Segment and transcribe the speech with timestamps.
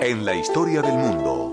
[0.00, 1.52] En la historia del mundo,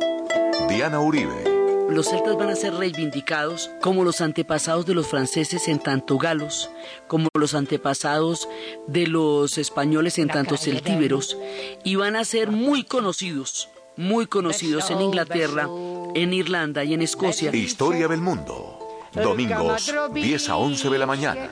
[0.68, 1.44] Diana Uribe.
[1.90, 6.70] Los celtas van a ser reivindicados como los antepasados de los franceses en tanto galos,
[7.08, 8.50] como los antepasados
[8.88, 11.38] de los españoles en tanto celtíberos,
[11.84, 15.70] y van a ser muy conocidos, muy conocidos en Inglaterra,
[16.14, 17.56] en Irlanda y en Escocia.
[17.56, 18.80] Historia del mundo.
[19.14, 21.50] Domingos, 10 a 11 de la mañana.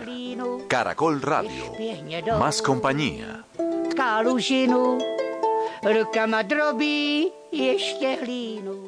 [0.67, 1.73] Caracol Radio.
[2.39, 3.45] Más compañía.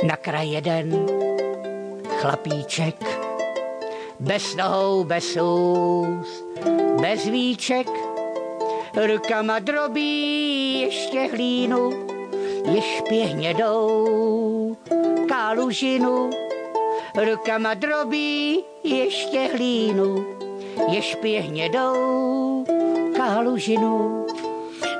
[0.02, 1.06] Na kraj jeden
[2.20, 3.04] chlapíček,
[4.20, 6.44] bez nohou, bez úst,
[7.00, 7.95] bez víček,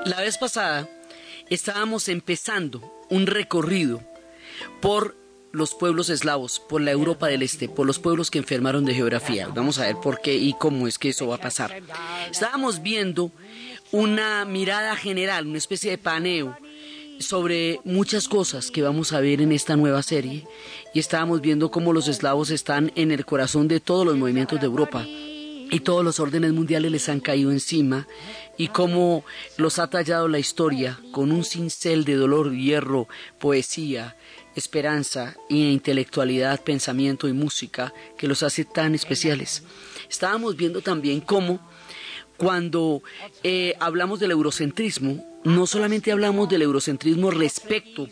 [0.05, 0.87] La vez pasada
[1.49, 4.03] estábamos empezando un recorrido
[4.83, 5.17] por
[5.53, 9.49] los pueblos eslavos, por la Europa del Este, por los pueblos que enfermaron de geografía.
[9.49, 11.83] Vamos a ver por qué y cómo es que eso va a pasar.
[12.31, 13.33] Estábamos viendo
[13.93, 16.57] una mirada general, una especie de paneo
[17.19, 20.47] sobre muchas cosas que vamos a ver en esta nueva serie.
[20.95, 24.67] Y estábamos viendo cómo los eslavos están en el corazón de todos los movimientos de
[24.67, 25.05] Europa.
[25.69, 28.07] Y todos los órdenes mundiales les han caído encima.
[28.57, 29.25] Y cómo
[29.57, 33.09] los ha tallado la historia con un cincel de dolor, hierro,
[33.39, 34.17] poesía,
[34.55, 39.63] esperanza e intelectualidad, pensamiento y música que los hace tan especiales.
[40.09, 41.61] Estábamos viendo también cómo
[42.37, 43.03] cuando
[43.43, 48.09] eh, hablamos del eurocentrismo, no solamente hablamos del eurocentrismo respecto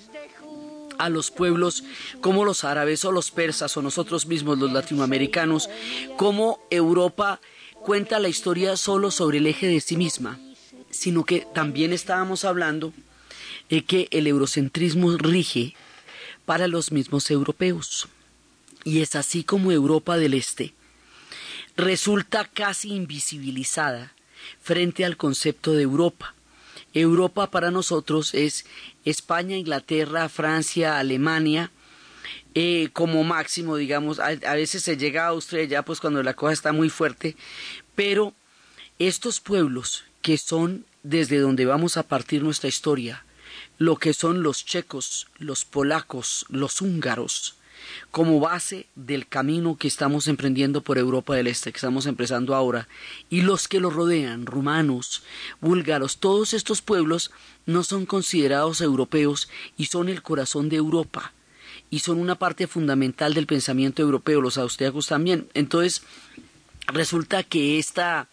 [0.99, 1.85] a los pueblos
[2.21, 5.69] como los árabes o los persas o nosotros mismos los latinoamericanos,
[6.17, 7.41] como Europa
[7.83, 10.39] cuenta la historia solo sobre el eje de sí misma,
[10.91, 12.93] sino que también estábamos hablando
[13.69, 15.75] de que el eurocentrismo rige
[16.45, 18.09] para los mismos europeos.
[18.85, 20.75] Y es así como Europa del Este
[21.77, 24.13] resulta casi invisibilizada
[24.61, 26.35] frente al concepto de Europa.
[26.93, 28.67] Europa para nosotros es
[29.05, 31.71] España, Inglaterra, Francia, Alemania,
[32.55, 36.53] eh, como máximo, digamos, a, veces se llega a Austria ya pues cuando la cosa
[36.53, 37.37] está muy fuerte,
[37.97, 38.33] pero
[39.01, 43.25] estos pueblos que son desde donde vamos a partir nuestra historia,
[43.79, 47.57] lo que son los checos, los polacos, los húngaros,
[48.11, 52.89] como base del camino que estamos emprendiendo por Europa del Este, que estamos empezando ahora,
[53.31, 55.23] y los que lo rodean, rumanos,
[55.61, 57.31] búlgaros, todos estos pueblos
[57.67, 61.33] no son considerados europeos y son el corazón de Europa
[61.91, 65.49] y son una parte fundamental del pensamiento europeo, los austriacos también.
[65.55, 66.03] Entonces,
[66.89, 68.29] resulta que esta,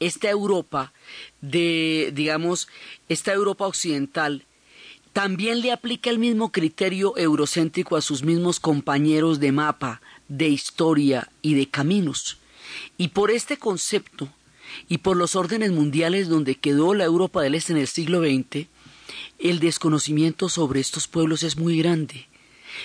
[0.00, 0.92] esta Europa
[1.40, 2.68] de, digamos,
[3.08, 4.44] esta Europa occidental
[5.12, 11.30] también le aplica el mismo criterio eurocéntrico a sus mismos compañeros de mapa, de historia
[11.42, 12.38] y de caminos.
[12.96, 14.28] Y por este concepto,
[14.88, 18.66] y por los órdenes mundiales donde quedó la Europa del Este en el siglo XX,
[19.38, 22.29] el desconocimiento sobre estos pueblos es muy grande.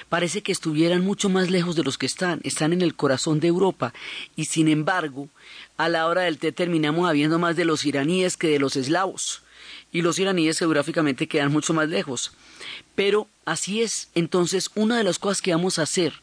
[0.10, 3.48] Parece que estuvieran mucho más lejos de los que están, están en el corazón de
[3.48, 3.94] Europa,
[4.36, 5.30] y sin embargo,
[5.78, 9.42] a la hora del té terminamos habiendo más de los iraníes que de los eslavos.
[9.92, 12.34] Y los iraníes geográficamente quedan mucho más lejos.
[12.96, 16.14] Pero así es, entonces una de las cosas que vamos a hacer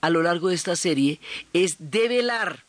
[0.00, 1.20] a lo largo de esta serie
[1.52, 2.64] es develar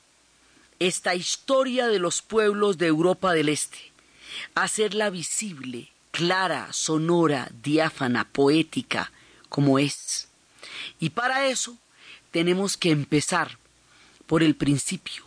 [0.80, 3.92] esta historia de los pueblos de Europa del Este,
[4.56, 9.12] hacerla visible, clara, sonora, diáfana, poética,
[9.50, 10.28] como es.
[11.00, 11.78] Y para eso
[12.32, 13.58] tenemos que empezar
[14.26, 15.24] por el principio.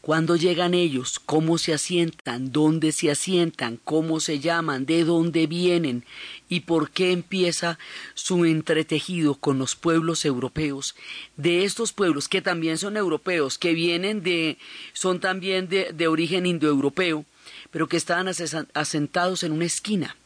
[0.00, 1.18] ¿Cuándo llegan ellos?
[1.18, 2.52] ¿Cómo se asientan?
[2.52, 3.80] ¿Dónde se asientan?
[3.84, 4.84] ¿Cómo se llaman?
[4.84, 6.04] ¿De dónde vienen?
[6.48, 7.78] ¿Y por qué empieza
[8.12, 10.94] su entretejido con los pueblos europeos?
[11.36, 14.58] De estos pueblos que también son europeos, que vienen de,
[14.92, 17.24] son también de, de origen indoeuropeo,
[17.70, 18.28] pero que estaban
[18.74, 20.16] asentados en una esquina.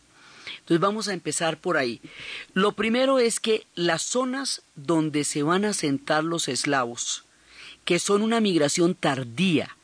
[0.60, 2.00] Entonces vamos a empezar por ahí.
[2.54, 7.24] Lo primero es que las zonas donde se van a asentar los eslavos,
[7.84, 9.76] que son una migración tardía.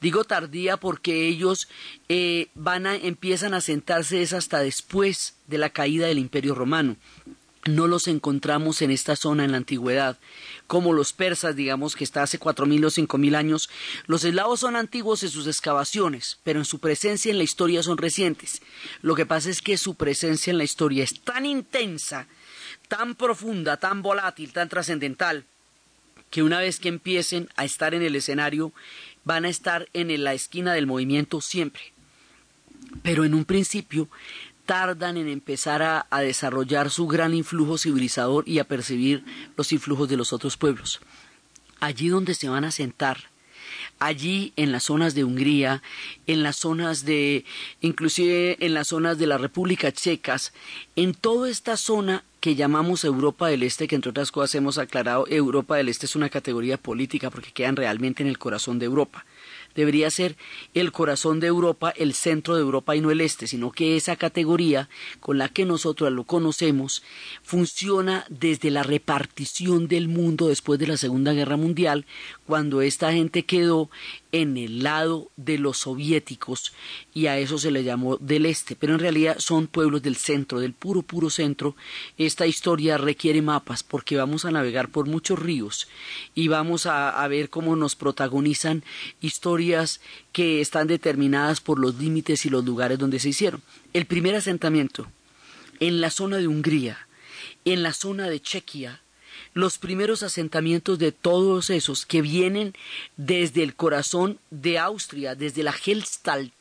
[0.00, 1.68] Digo tardía porque ellos
[2.08, 6.96] eh, van a, empiezan a sentarse es hasta después de la caída del Imperio Romano.
[7.66, 10.18] No los encontramos en esta zona en la antigüedad,
[10.68, 13.68] como los persas, digamos que está hace cuatro mil o cinco mil años.
[14.06, 17.98] Los eslavos son antiguos en sus excavaciones, pero en su presencia en la historia son
[17.98, 18.62] recientes.
[19.02, 22.28] Lo que pasa es que su presencia en la historia es tan intensa,
[22.86, 25.44] tan profunda, tan volátil, tan trascendental,
[26.30, 28.72] que una vez que empiecen a estar en el escenario,
[29.24, 31.82] van a estar en la esquina del movimiento siempre.
[33.02, 34.08] Pero en un principio
[34.66, 39.24] tardan en empezar a, desarrollar su gran influjo civilizador y a percibir
[39.56, 41.00] los influjos de los otros pueblos.
[41.80, 43.30] Allí donde se van a sentar,
[43.98, 45.82] allí en las zonas de Hungría,
[46.26, 47.44] en las zonas de,
[47.80, 50.52] inclusive en las zonas de la República Checas,
[50.96, 55.26] en toda esta zona que llamamos Europa del Este, que entre otras cosas hemos aclarado,
[55.28, 59.24] Europa del Este es una categoría política porque quedan realmente en el corazón de Europa
[59.76, 60.36] debería ser
[60.74, 64.16] el corazón de Europa, el centro de Europa y no el este, sino que esa
[64.16, 64.88] categoría
[65.20, 67.02] con la que nosotros lo conocemos
[67.42, 72.06] funciona desde la repartición del mundo después de la Segunda Guerra Mundial,
[72.46, 73.90] cuando esta gente quedó
[74.32, 76.72] en el lado de los soviéticos
[77.12, 80.60] y a eso se le llamó del este, pero en realidad son pueblos del centro,
[80.60, 81.74] del puro, puro centro.
[82.18, 85.88] Esta historia requiere mapas porque vamos a navegar por muchos ríos
[86.34, 88.84] y vamos a, ver cómo nos protagonizan
[89.20, 90.00] historias
[90.32, 93.62] que están determinadas por los límites y los lugares donde se hicieron.
[93.92, 95.08] El primer asentamiento
[95.80, 97.08] en la zona de Hungría,
[97.64, 99.00] en la zona de Chequia,
[99.56, 102.74] los primeros asentamientos de todos esos que vienen
[103.16, 106.52] desde el corazón de Austria, desde la Hellstalt,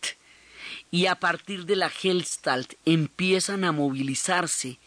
[0.92, 4.80] y a partir de la Hellstalt empiezan a movilizarse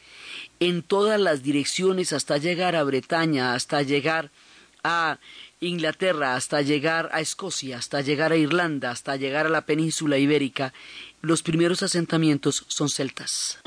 [0.58, 4.30] en todas las direcciones hasta llegar a Bretaña, hasta llegar
[4.82, 5.18] a
[5.60, 10.72] Inglaterra, hasta llegar a Escocia, hasta llegar a Irlanda, hasta llegar a la península ibérica,
[11.20, 13.58] los primeros asentamientos son celtas.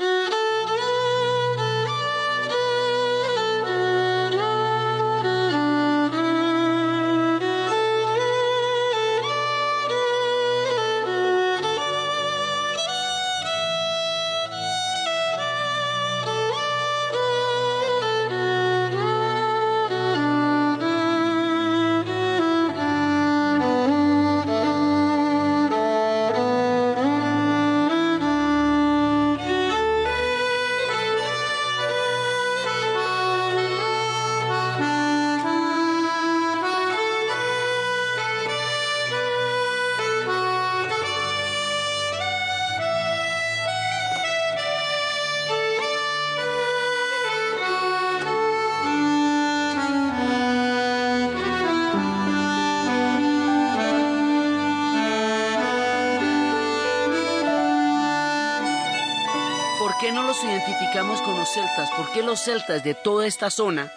[61.96, 63.90] Porque los celtas de toda esta zona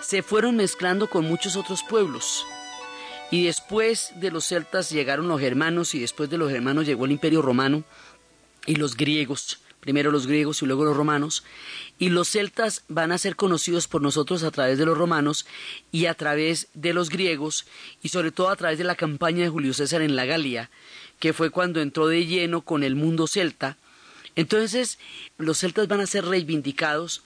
[0.00, 2.44] se fueron mezclando con muchos otros pueblos?
[3.30, 7.12] Y después de los celtas llegaron los germanos y después de los germanos llegó el
[7.12, 7.84] imperio romano
[8.66, 11.44] y los griegos, primero los griegos y luego los romanos,
[11.98, 15.46] y los celtas van a ser conocidos por nosotros a través de los romanos
[15.92, 17.66] y a través de los griegos
[18.02, 20.70] y sobre todo a través de la campaña de Julio César en la Galia,
[21.18, 23.76] que fue cuando entró de lleno con el mundo celta
[24.36, 24.98] entonces,
[25.38, 27.22] los celtas van a ser reivindicados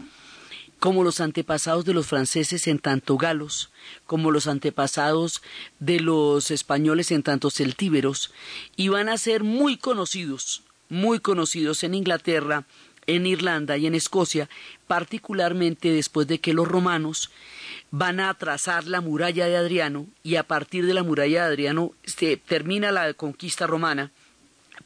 [0.79, 3.71] como los antepasados de los franceses en tanto galos,
[4.07, 5.43] como los antepasados
[5.79, 8.33] de los españoles en tanto celtíberos,
[8.77, 12.65] y van a ser muy conocidos, muy conocidos en Inglaterra,
[13.07, 14.49] en Irlanda y en Escocia,
[14.87, 17.31] particularmente después de que los romanos
[17.91, 21.93] van a trazar la muralla de Adriano y a partir de la muralla de Adriano
[22.05, 24.13] se termina la conquista romana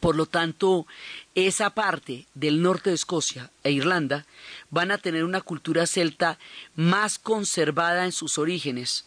[0.05, 0.87] por lo tanto,
[1.35, 4.27] esa parte del norte de Escocia e Irlanda
[4.69, 6.39] van a tener una cultura celta
[6.77, 9.07] más conservada en sus orígenes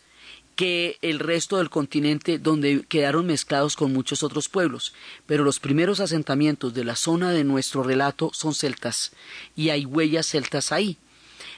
[0.56, 4.96] que el resto del continente donde quedaron mezclados con muchos otros pueblos.
[5.28, 9.12] Pero los primeros asentamientos de la zona de nuestro relato son celtas
[9.56, 10.98] y hay huellas celtas ahí.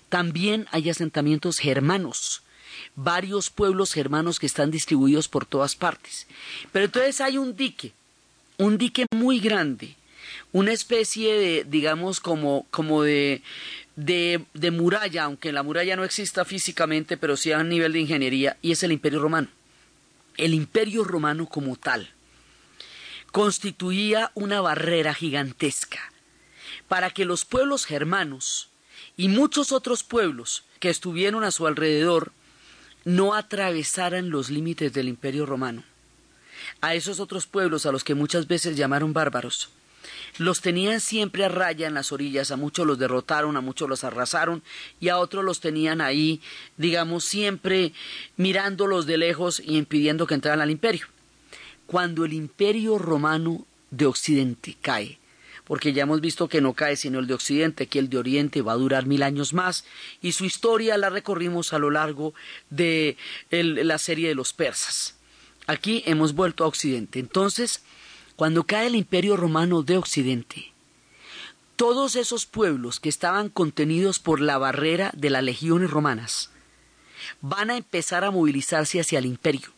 [0.10, 2.42] también hay asentamientos germanos,
[2.98, 6.28] varios pueblos germanos que están distribuidos por todas partes.
[6.74, 7.94] Pero entonces hay un dique,
[8.60, 9.96] un dique muy grande,
[10.52, 13.42] una especie de, digamos, como, como de,
[13.96, 18.58] de, de, muralla, aunque la muralla no exista físicamente, pero sí a nivel de ingeniería,
[18.62, 19.48] y es el Imperio Romano.
[20.38, 22.12] El Imperio Romano como tal
[23.32, 26.12] constituía una barrera gigantesca
[26.88, 28.70] para que los pueblos germanos
[29.16, 32.32] y muchos otros pueblos que estuvieron a su alrededor
[33.06, 35.84] no atravesaran los límites del imperio romano.
[36.82, 39.70] A esos otros pueblos a los que muchas veces llamaron bárbaros,
[40.38, 44.04] los tenían siempre a raya en las orillas, a muchos los derrotaron, a muchos los
[44.04, 44.64] arrasaron
[45.00, 46.42] y a otros los tenían ahí,
[46.78, 47.94] digamos, siempre
[48.38, 51.08] mirándolos de lejos y impidiendo que entraran al imperio.
[51.86, 55.20] Cuando el imperio romano de Occidente cae,
[55.66, 58.62] porque ya hemos visto que no cae sino el de Occidente, que el de Oriente
[58.62, 59.86] va a durar mil años más,
[60.22, 62.34] y su historia la recorrimos a lo largo
[62.70, 63.18] de
[63.50, 65.19] la serie de los persas.
[65.70, 67.20] Aquí hemos vuelto a Occidente.
[67.20, 67.84] Entonces,
[68.36, 70.74] cuando cae el imperio romano de Occidente,
[71.76, 76.50] todos esos pueblos que estaban contenidos por la barrera de las legiones romanas
[77.42, 79.70] van a empezar a movilizarse hacia el imperio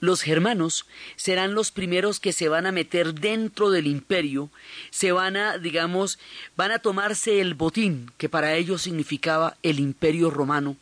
[0.00, 0.86] los germanos
[1.16, 4.50] serán los primeros que se van a meter dentro del imperio,
[4.90, 6.18] se van a, digamos,
[6.56, 10.76] van a tomarse el botín que para ellos significaba el imperio romano,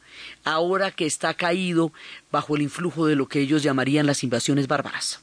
[0.45, 1.93] ahora que está caído
[2.31, 5.21] bajo el influjo de lo que ellos llamarían las invasiones bárbaras.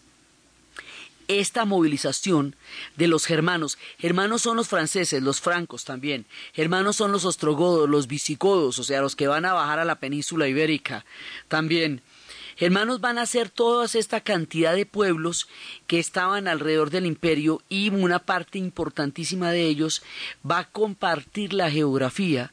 [1.27, 2.57] Esta movilización
[2.97, 8.07] de los germanos, germanos son los franceses, los francos también, germanos son los ostrogodos, los
[8.07, 11.05] visigodos, o sea, los que van a bajar a la península ibérica
[11.47, 12.01] también,
[12.57, 15.47] Hermanos, van a ser toda esta cantidad de pueblos
[15.87, 20.03] que estaban alrededor del imperio y una parte importantísima de ellos
[20.49, 22.51] va a compartir la geografía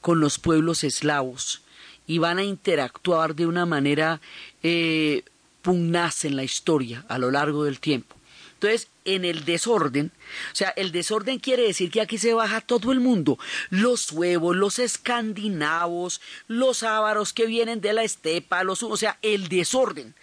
[0.00, 1.62] con los pueblos eslavos
[2.06, 4.20] y van a interactuar de una manera
[4.62, 5.24] eh,
[5.62, 8.17] pugnaz en la historia a lo largo del tiempo.
[8.60, 10.10] Entonces, en el desorden,
[10.52, 13.38] o sea, el desorden quiere decir que aquí se baja todo el mundo,
[13.70, 19.46] los suevos, los escandinavos, los ávaros que vienen de la estepa, los, o sea, el
[19.46, 20.16] desorden.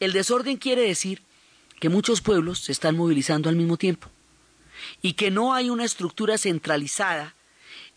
[0.00, 1.22] El desorden quiere decir
[1.80, 4.10] que muchos pueblos se están movilizando al mismo tiempo
[5.00, 7.34] y que no hay una estructura centralizada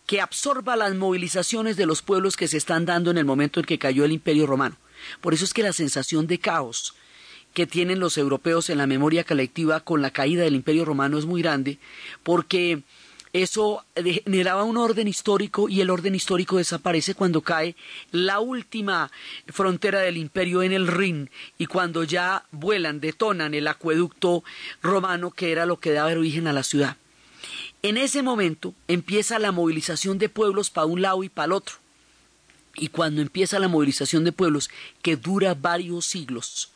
[0.06, 3.66] que absorba las movilizaciones de los pueblos que se están dando en el momento en
[3.66, 4.78] que cayó el imperio romano.
[5.20, 6.94] Por eso es que la sensación de caos
[7.54, 11.26] que tienen los europeos en la memoria colectiva con la caída del Imperio Romano es
[11.26, 11.78] muy grande,
[12.22, 12.82] porque
[13.32, 17.76] eso generaba un orden histórico y el orden histórico desaparece cuando cae
[18.10, 19.10] la última
[19.46, 24.44] frontera del imperio en el Rin y cuando ya vuelan, detonan el acueducto
[24.82, 26.98] romano que era lo que daba origen a la ciudad.
[27.82, 31.76] En ese momento empieza la movilización de pueblos para un lado y para el otro.
[32.76, 36.71] Y cuando empieza la movilización de pueblos que dura varios siglos,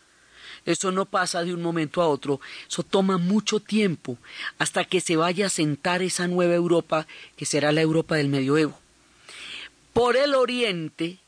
[0.66, 4.18] eso no pasa de un momento a otro, eso toma mucho tiempo
[4.58, 7.06] hasta que se vaya a sentar esa nueva Europa
[7.36, 8.78] que será la Europa del medioevo.
[9.92, 11.18] Por el oriente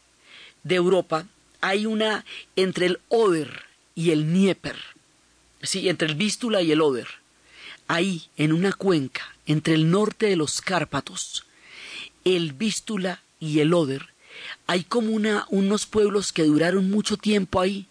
[0.64, 1.26] de Europa
[1.60, 2.24] hay una
[2.56, 3.64] entre el Oder
[3.94, 4.76] y el Dnieper,
[5.62, 7.08] sí, entre el Vístula y el Oder.
[7.86, 11.46] Ahí, en una cuenca, entre el norte de los Cárpatos,
[12.24, 14.10] el Vístula y el Oder,
[14.66, 17.86] hay como una, unos pueblos que duraron mucho tiempo ahí,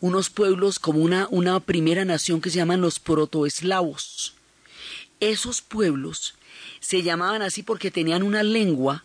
[0.00, 4.34] unos pueblos como una, una primera nación que se llaman los protoeslavos.
[5.20, 6.34] Esos pueblos
[6.80, 9.04] se llamaban así porque tenían una lengua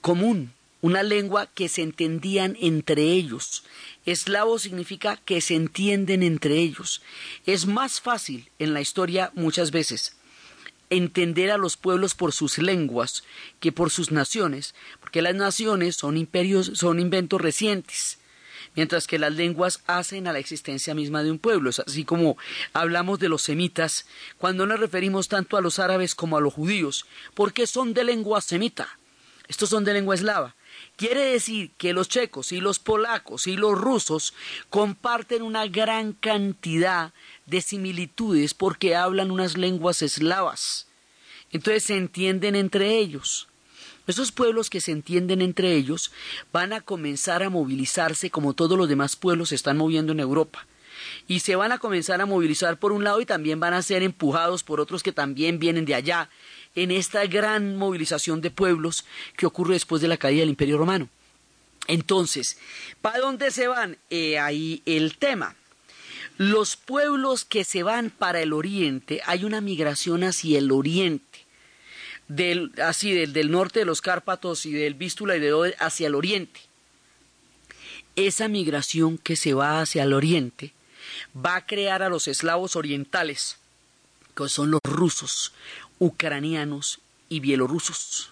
[0.00, 3.64] común, una lengua que se entendían entre ellos.
[4.04, 7.02] Eslavo significa que se entienden entre ellos.
[7.46, 10.16] Es más fácil en la historia muchas veces
[10.90, 13.24] entender a los pueblos por sus lenguas
[13.60, 18.18] que por sus naciones, porque las naciones son imperios, son inventos recientes
[18.74, 21.70] mientras que las lenguas hacen a la existencia misma de un pueblo.
[21.70, 22.36] así como
[22.72, 24.06] hablamos de los semitas,
[24.38, 28.40] cuando nos referimos tanto a los árabes como a los judíos, porque son de lengua
[28.40, 28.98] semita.
[29.48, 30.54] Estos son de lengua eslava.
[30.96, 34.34] Quiere decir que los checos y los polacos y los rusos
[34.70, 37.12] comparten una gran cantidad
[37.46, 40.86] de similitudes porque hablan unas lenguas eslavas.
[41.50, 43.48] Entonces se entienden entre ellos.
[44.06, 46.10] Esos pueblos que se entienden entre ellos
[46.52, 50.66] van a comenzar a movilizarse como todos los demás pueblos se están moviendo en Europa.
[51.28, 54.02] Y se van a comenzar a movilizar por un lado y también van a ser
[54.02, 56.30] empujados por otros que también vienen de allá,
[56.74, 59.04] en esta gran movilización de pueblos
[59.36, 61.08] que ocurre después de la caída del Imperio Romano.
[61.86, 62.58] Entonces,
[63.00, 63.98] ¿para dónde se van?
[64.40, 65.54] ahí el tema.
[66.38, 71.31] Los pueblos que se van para el oriente, hay una migración hacia el oriente
[72.36, 76.06] del, así del, del norte de los Cárpatos y del Vístula y de Oder hacia
[76.06, 76.60] el oriente.
[78.16, 80.72] Esa migración que se va hacia el oriente
[81.34, 83.58] va a crear a los eslavos orientales,
[84.34, 85.52] que son los rusos,
[85.98, 88.30] ucranianos y bielorrusos.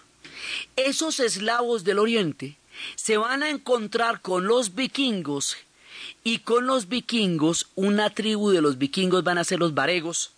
[0.75, 2.57] Esos eslavos del oriente
[2.95, 5.57] se van a encontrar con los vikingos
[6.23, 10.31] y con los vikingos, una tribu de los vikingos van a ser los varegos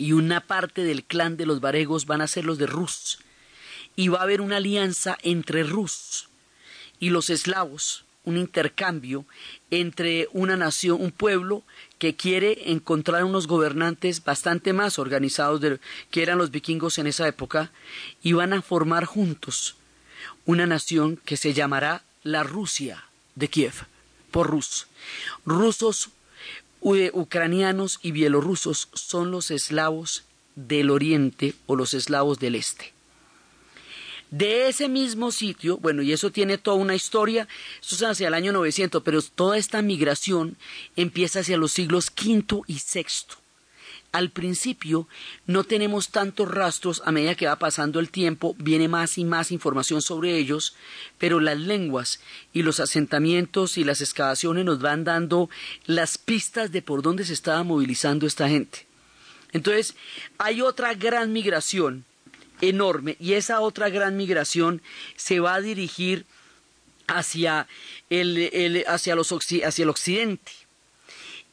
[0.00, 3.18] y una parte del clan de los varegos van a ser los de Rus.
[3.96, 6.30] Y va a haber una alianza entre Rus
[6.98, 9.26] y los eslavos, un intercambio
[9.70, 11.64] entre una nación, un pueblo
[11.98, 15.60] que quiere encontrar unos gobernantes bastante más organizados
[16.10, 17.70] que eran los vikingos en esa época
[18.22, 19.76] y van a formar juntos
[20.46, 23.04] una nación que se llamará la Rusia
[23.34, 23.74] de Kiev
[24.30, 24.86] por Rus.
[25.44, 26.08] Rusos,
[26.80, 30.24] ucranianos y bielorrusos son los eslavos
[30.56, 32.92] del oriente o los eslavos del este.
[34.30, 37.48] De ese mismo sitio, bueno, y eso tiene toda una historia,
[37.82, 40.56] eso es hacia el año 900, pero toda esta migración
[40.94, 43.39] empieza hacia los siglos V y VI
[44.12, 45.06] al principio
[45.46, 49.52] no tenemos tantos rastros, a medida que va pasando el tiempo viene más y más
[49.52, 50.74] información sobre ellos,
[51.18, 52.20] pero las lenguas
[52.52, 55.48] y los asentamientos y las excavaciones nos van dando
[55.86, 58.86] las pistas de por dónde se estaba movilizando esta gente.
[59.52, 59.94] Entonces,
[60.38, 62.04] hay otra gran migración
[62.60, 64.82] enorme y esa otra gran migración
[65.16, 66.26] se va a dirigir
[67.06, 67.66] hacia
[68.10, 70.52] el, hacia los, hacia el occidente.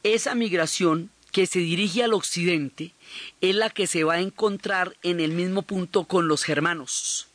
[0.02, 2.94] Esa migración que se dirige al occidente
[3.40, 7.28] es la que se va a encontrar en el mismo punto con los germanos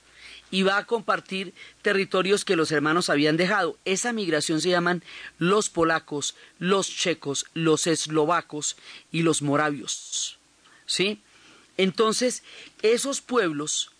[0.51, 3.77] y va a compartir territorios que los hermanos habían dejado.
[3.85, 5.05] Esa migración se llaman
[5.37, 8.75] los polacos, los checos, los eslovacos
[9.09, 10.37] y los moravios.
[10.85, 11.21] ¿Sí?
[11.77, 12.43] Entonces,
[12.81, 13.91] esos pueblos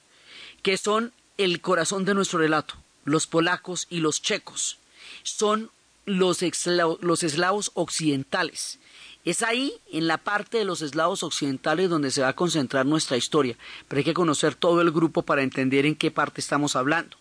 [0.64, 4.80] que son el corazón de nuestro relato, los polacos y los checos,
[5.24, 5.72] son
[6.06, 8.80] los, eslavos occidentales
[9.26, 13.16] es ahí, en la parte de los eslavos occidentales, donde se va a concentrar nuestra
[13.16, 17.16] historia, pero hay que conocer todo el grupo para entender en qué parte estamos hablando.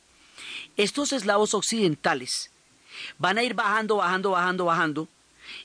[0.77, 2.51] Estos eslavos occidentales
[3.19, 5.09] van a ir bajando, bajando, bajando, bajando,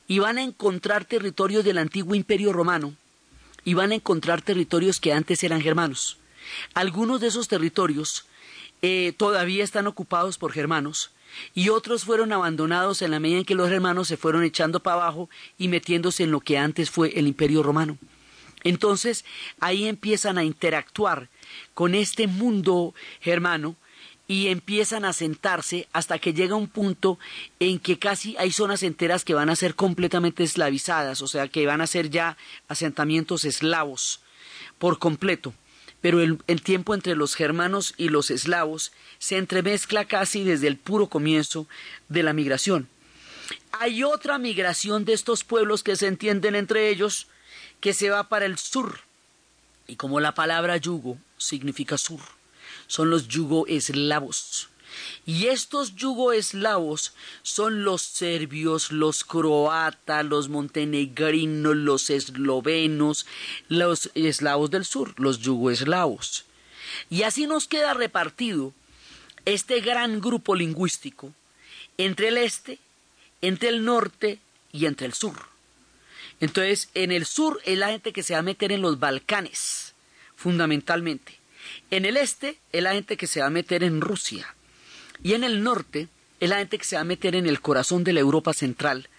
[0.07, 2.93] y van a encontrar territorios del antiguo imperio romano,
[3.63, 6.17] y van a encontrar territorios que antes eran germanos.
[6.75, 8.25] Algunos de esos territorios
[8.83, 11.09] eh, todavía están ocupados por germanos,
[11.53, 14.95] y otros fueron abandonados en la medida en que los hermanos se fueron echando para
[14.95, 17.97] abajo y metiéndose en lo que antes fue el imperio romano.
[18.63, 19.25] Entonces
[19.59, 21.29] ahí empiezan a interactuar
[21.73, 23.75] con este mundo germano
[24.27, 27.17] y empiezan a sentarse hasta que llega un punto
[27.59, 31.65] en que casi hay zonas enteras que van a ser completamente esclavizadas, o sea que
[31.65, 32.35] van a ser ya
[32.67, 34.19] asentamientos eslavos
[34.77, 35.53] por completo
[36.01, 41.07] pero el, tiempo entre los germanos y los eslavos se entremezcla casi desde el puro
[41.07, 41.67] comienzo
[42.07, 42.87] de la migración.
[43.71, 47.27] Hay otra migración de estos pueblos que se entienden entre ellos,
[47.79, 49.01] que se va para el sur.
[49.87, 52.21] Y como la palabra yugo significa sur,
[52.87, 54.69] son los yugo eslavos.
[55.25, 63.25] Y estos yugoeslavos son los serbios, los croatas, los montenegrinos, los eslovenos,
[63.67, 66.45] los eslavos del sur, los yugoeslavos.
[67.09, 68.73] Y así nos queda repartido
[69.45, 71.33] este gran grupo lingüístico
[71.97, 72.79] entre el este,
[73.41, 74.39] entre el norte
[74.71, 75.35] y entre el sur.
[76.39, 79.93] Entonces, en el sur es la gente que se va a meter en los Balcanes,
[80.35, 81.39] fundamentalmente.
[81.89, 84.53] En el este es la gente que se va a meter en Rusia.
[85.23, 86.07] Y en el norte
[86.39, 89.09] es la gente que se va a meter en el corazón de la Europa central,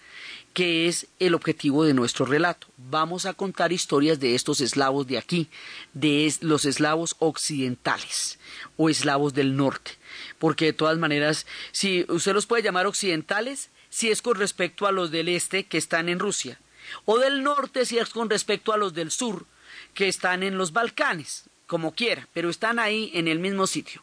[0.53, 2.67] que es el objetivo de nuestro relato.
[2.77, 5.47] Vamos a contar historias de estos eslavos de aquí,
[5.93, 8.39] de los eslavos occidentales
[8.77, 9.91] o eslavos del norte,
[10.37, 14.91] porque de todas maneras, si usted los puede llamar occidentales, si es con respecto a
[14.91, 16.59] los del este que están en Rusia,
[17.05, 19.45] o del norte si es con respecto a los del sur
[19.93, 24.01] que están en los Balcanes, como quiera, pero están ahí en el mismo sitio.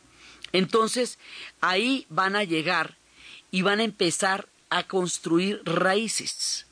[0.52, 1.18] Entonces,
[1.60, 2.96] ahí van a llegar
[3.50, 6.66] y van a empezar a construir raíces.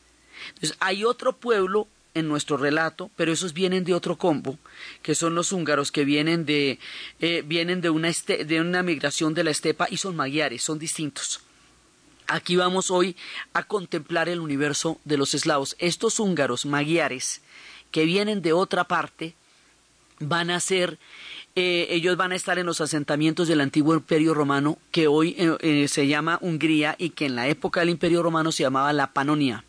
[0.49, 4.59] Entonces, hay otro pueblo en nuestro relato, pero esos vienen de otro combo,
[5.03, 6.79] que son los húngaros, que vienen de,
[7.21, 11.41] eh, vienen de una, de una migración de la estepa y son magiares, son distintos.
[12.27, 13.17] Aquí vamos hoy
[13.53, 15.77] a contemplar el universo de los eslavos.
[15.79, 17.43] Estos húngaros magiares,
[17.91, 19.35] que vienen de otra parte,
[20.21, 20.99] van a ser
[21.57, 25.57] eh, ellos van a estar en los asentamientos del antiguo imperio romano que hoy eh,
[25.61, 29.13] eh, se llama Hungría y que en la época del imperio romano se llamaba la
[29.13, 29.65] Panonia.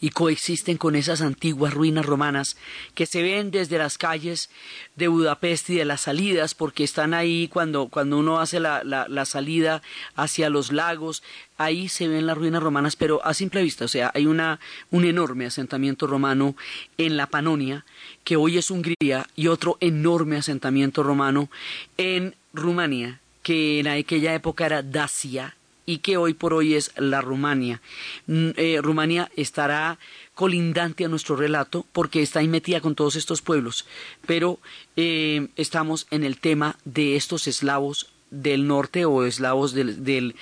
[0.00, 2.56] Y coexisten con esas antiguas ruinas romanas
[2.94, 4.50] que se ven desde las calles
[4.96, 9.24] de Budapest y de las salidas, porque están ahí cuando, cuando uno hace la, la,
[9.24, 9.82] salida
[10.16, 11.22] hacia los lagos,
[11.56, 15.04] ahí se ven las ruinas romanas, pero a simple vista, o sea, hay una, un
[15.04, 16.56] enorme asentamiento romano
[16.98, 17.84] en la Panonia,
[18.22, 21.48] que hoy es Hungría, y otro enorme asentamiento romano
[21.96, 27.20] en Rumanía, que en aquella época era Dacia, y que hoy por hoy es la
[27.20, 27.80] Rumania.
[28.26, 29.98] Mm, eh, Rumania estará
[30.34, 33.86] colindante a nuestro relato porque está ahí metida con todos estos pueblos,
[34.26, 34.58] pero
[34.96, 40.34] eh, estamos en el tema de estos eslavos del norte o eslavos del,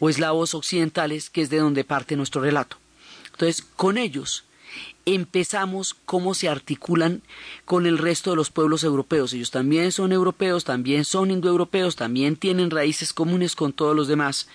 [0.00, 2.76] o eslavos occidentales, que es de donde parte nuestro relato.
[3.26, 4.45] Entonces, con ellos
[5.04, 7.22] empezamos cómo se articulan
[7.64, 9.32] con el resto de los pueblos europeos.
[9.32, 14.48] Ellos también son europeos, también son indoeuropeos, también tienen raíces comunes con todos los demás,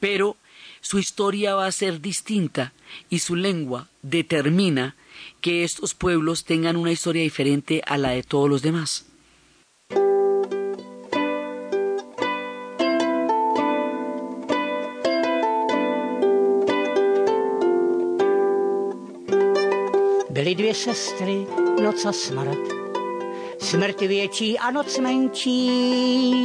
[0.00, 0.36] pero
[0.80, 2.72] su historia va a ser distinta
[3.10, 4.94] y su lengua determina
[5.40, 9.06] que estos pueblos tengan una historia diferente a la de todos los demás.
[20.36, 21.46] Byly dvě sestry,
[21.82, 22.58] noc a smrt.
[23.58, 26.40] Smrt větší a noc menší.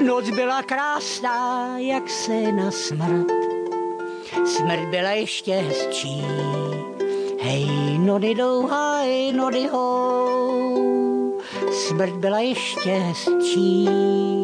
[0.00, 3.26] Noc byla krásná, jak se na smrt.
[4.44, 6.24] Smrt byla ještě hezčí.
[7.40, 11.40] Hej, nody dlouhá, hej, nody hou.
[11.72, 14.43] Smrt byla ještě hezčí.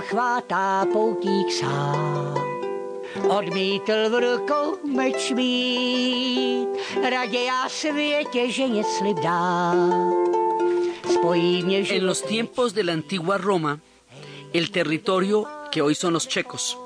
[0.00, 2.34] Chvátá poutík sám.
[3.28, 6.68] Odmítl v rukou meč mít,
[7.10, 9.72] raději já světě, že je slib dá.
[11.90, 13.80] En los tiempos de la antigua Roma,
[14.52, 16.76] el territorio que hoy son los checos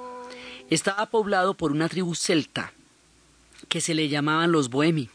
[0.71, 2.73] estaba poblado por una tribu celta
[3.69, 5.11] que se le llamaban los bohemi.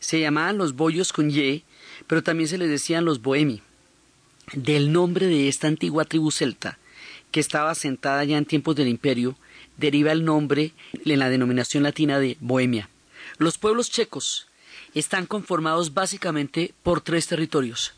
[0.00, 1.64] Se llamaban los boyos con ye,
[2.06, 3.60] pero también se les decían los bohemi.
[4.54, 6.78] Del nombre de esta antigua tribu celta
[7.30, 9.36] que estaba asentada ya en tiempos del imperio,
[9.76, 10.72] deriva el nombre
[11.04, 12.88] en la denominación latina de Bohemia.
[13.36, 14.46] Los pueblos checos
[14.94, 17.92] están conformados básicamente por tres territorios: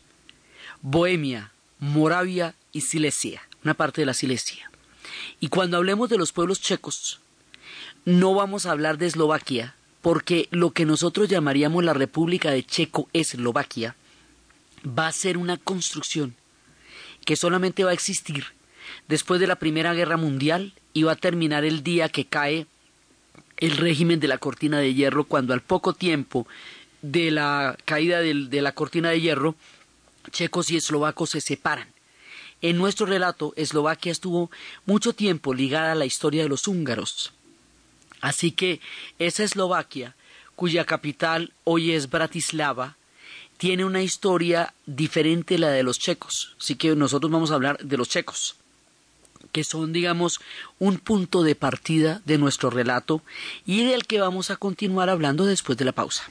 [0.82, 4.70] Bohemia, Moravia y Silesia, una parte de la Silesia.
[5.38, 7.20] Y cuando hablemos de los pueblos checos,
[8.04, 13.94] no vamos a hablar de Eslovaquia, porque lo que nosotros llamaríamos la República de Checo-Eslovaquia
[14.86, 16.34] va a ser una construcción
[17.24, 18.46] que solamente va a existir
[19.08, 22.66] después de la Primera Guerra Mundial iba a terminar el día que cae
[23.56, 26.46] el régimen de la cortina de hierro, cuando al poco tiempo
[27.02, 29.54] de la caída de la cortina de hierro,
[30.30, 31.88] checos y eslovacos se separan.
[32.62, 34.50] En nuestro relato, Eslovaquia estuvo
[34.86, 37.32] mucho tiempo ligada a la historia de los húngaros.
[38.20, 38.80] Así que
[39.18, 40.14] esa Eslovaquia,
[40.56, 42.96] cuya capital hoy es Bratislava,
[43.60, 46.56] tiene una historia diferente a la de los checos.
[46.58, 48.56] Así que nosotros vamos a hablar de los checos
[49.52, 50.40] que son, digamos,
[50.78, 53.20] un punto de partida de nuestro relato
[53.66, 56.22] y del que vamos a continuar hablando después de la pausa.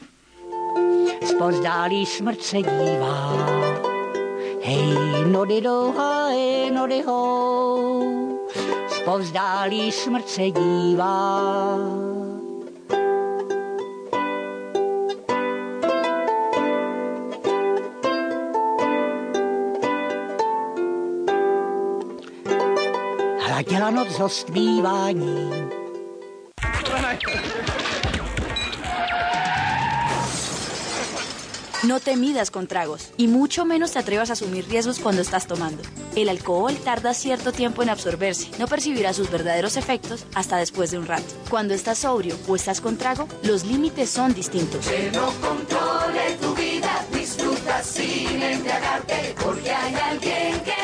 [31.83, 35.45] No te midas con tragos y mucho menos te atrevas a asumir riesgos cuando estás
[35.45, 35.83] tomando.
[36.15, 40.99] El alcohol tarda cierto tiempo en absorberse, no percibirás sus verdaderos efectos hasta después de
[40.99, 41.33] un rato.
[41.49, 44.87] Cuando estás sobrio o estás con trago, los límites son distintos.
[44.87, 50.78] Que no controle tu vida, disfruta sin embriagarte, porque hay alguien que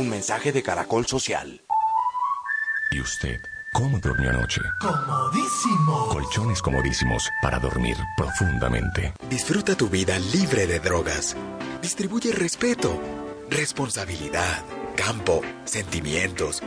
[0.00, 1.60] Un mensaje de Caracol Social.
[2.90, 3.38] ¿Y usted?
[3.74, 4.62] ¿Cómo durmió anoche?
[4.80, 6.08] Comodísimo.
[6.08, 9.12] Colchones comodísimos para dormir profundamente.
[9.28, 11.36] Disfruta tu vida libre de drogas.
[11.82, 12.98] Distribuye respeto,
[13.50, 14.64] responsabilidad,
[14.96, 16.62] campo, sentimientos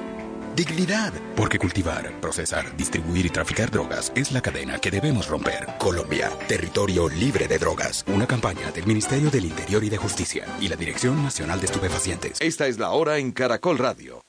[0.55, 5.67] Dignidad, porque cultivar, procesar, distribuir y traficar drogas es la cadena que debemos romper.
[5.79, 8.05] Colombia, territorio libre de drogas.
[8.07, 12.39] Una campaña del Ministerio del Interior y de Justicia y la Dirección Nacional de Estupefacientes.
[12.39, 14.23] Esta es la hora en Caracol Radio.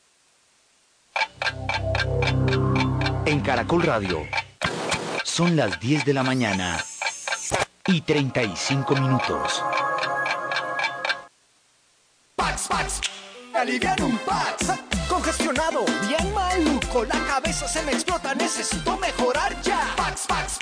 [3.26, 4.22] En Caracol Radio
[5.24, 6.82] son las 10 de la mañana
[7.86, 9.62] y 35 minutos.
[12.34, 13.00] Pax, Pax,
[13.54, 14.93] alivian un Pax.
[15.08, 19.94] Congestionado, bien maluco, la cabeza se me explota, necesito mejorar ya.
[19.96, 20.58] Pax, Pax,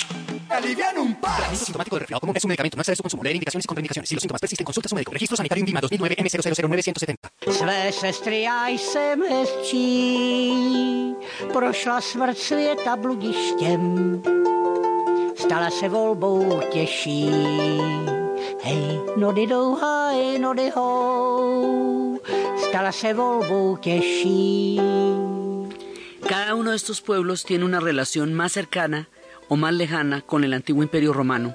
[0.50, 1.36] alivian un Pax.
[1.36, 3.22] Tratamiento sintomático de resfriado común es un medicamento, no excede su consumo.
[3.22, 4.08] Leer indicaciones y contraindicaciones.
[4.08, 5.12] Si los síntomas persisten, consulta a su médico.
[5.12, 7.14] Registro sanitario INVIMA 2009 M000970.
[7.50, 11.14] Své sestry já jsem hezčí,
[11.52, 14.22] prošla smrt světa bludištěm,
[15.36, 17.30] stala se volbou těžší.
[18.62, 22.11] Hej, nody jdou, haj, nody hou,
[26.28, 29.08] Cada uno de estos pueblos tiene una relación más cercana
[29.48, 31.54] o más lejana con el antiguo imperio romano.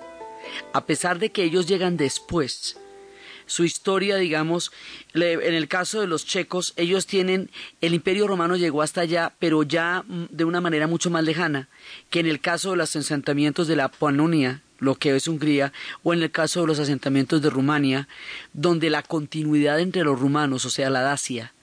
[0.74, 2.78] A pesar de que ellos llegan después,
[3.48, 4.72] su historia, digamos,
[5.14, 7.50] en el caso de los checos, ellos tienen,
[7.82, 11.70] el imperio romano llegó hasta allá, pero ya mm, de una manera mucho más lejana
[12.10, 16.13] que en el caso de los asentamientos de la Panonia, lo que es Hungría, o
[16.13, 18.08] en el caso de los asentamientos de Rumania,
[18.54, 21.54] donde la continuidad entre los rumanos, o sea, la Dacia,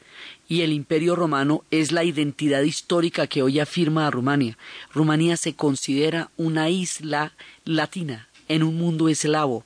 [0.49, 4.59] y el imperio romano es la identidad histórica que hoy afirma a Rumania.
[4.93, 7.33] Rumanía se considera una isla
[7.65, 9.65] latina en un mundo eslavo,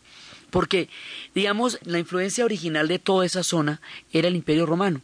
[0.50, 0.88] porque,
[1.34, 3.80] digamos, la influencia original de toda esa zona
[4.12, 5.02] era el imperio romano.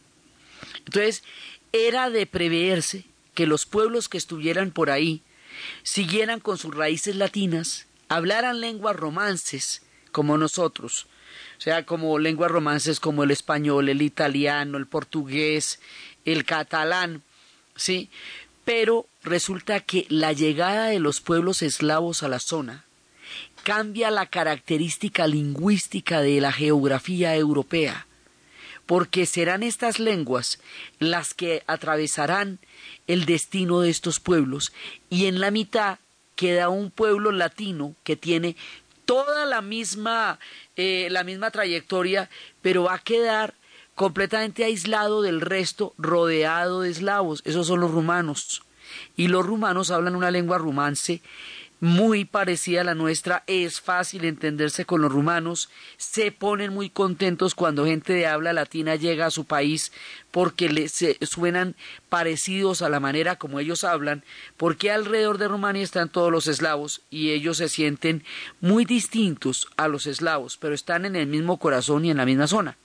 [0.85, 1.23] Entonces,
[1.71, 5.21] era de preverse que los pueblos que estuvieran por ahí
[5.83, 11.07] siguieran con sus raíces latinas, hablaran lenguas romances como nosotros,
[11.57, 15.79] o sea, como lenguas romances como el español, el italiano, el portugués,
[16.25, 17.21] el catalán,
[17.75, 18.09] ¿sí?
[18.63, 22.85] Pero resulta que la llegada de los pueblos eslavos a la zona
[23.63, 28.07] cambia la característica lingüística de la geografía europea,
[28.85, 30.59] porque serán estas lenguas
[30.99, 32.59] las que atravesarán
[33.07, 34.71] el destino de estos pueblos,
[35.09, 35.97] y en la mitad
[36.35, 38.55] queda un pueblo latino que tiene
[39.05, 40.39] toda la misma,
[40.75, 42.29] eh, la misma trayectoria,
[42.61, 43.53] pero va a quedar
[43.93, 47.41] completamente aislado del resto, rodeado de eslavos.
[47.45, 48.63] Esos son los rumanos.
[49.15, 51.21] Y los rumanos hablan una lengua rumance
[51.79, 57.55] muy parecida a la nuestra, es fácil entenderse con los rumanos, se ponen muy contentos
[57.55, 59.91] cuando gente de habla latina llega a su país
[60.31, 61.75] porque le, se, suenan
[62.09, 64.23] parecidos a la manera como ellos hablan,
[64.57, 68.23] porque alrededor de Rumania están todos los eslavos y ellos se sienten
[68.61, 72.47] muy distintos a los eslavos, pero están en el mismo corazón y en la misma
[72.47, 72.77] zona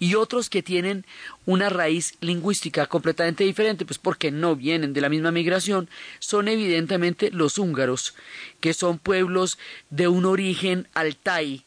[0.00, 1.04] y otros que tienen
[1.46, 7.30] una raíz lingüística completamente diferente, pues porque no vienen de la misma migración, son evidentemente
[7.30, 8.14] los húngaros,
[8.60, 9.58] que son pueblos
[9.90, 11.64] de un origen altai,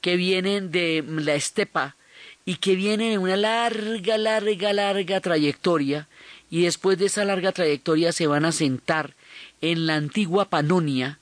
[0.00, 1.96] que vienen de la estepa
[2.44, 6.08] y que vienen en una larga, larga, larga trayectoria,
[6.50, 9.14] y después de esa larga trayectoria se van a sentar
[9.60, 11.18] en la antigua Panonia,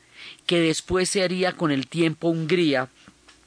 [0.47, 2.89] que después se haría con el tiempo Hungría,